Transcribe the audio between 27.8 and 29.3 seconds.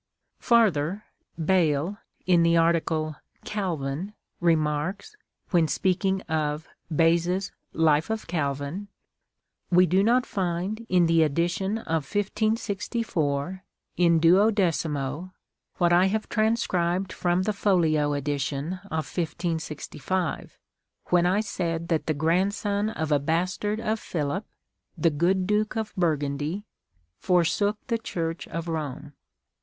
the Church of Rome."